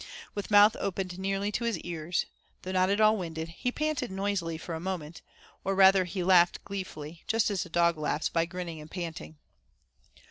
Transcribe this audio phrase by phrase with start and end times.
[0.33, 2.25] With mouth opened nearly to his ears,
[2.63, 5.21] though not at all winded, he panted noisily for a moment,
[5.63, 9.37] or rather he laughed gleefully, just as a dog laughs by grinning and panting.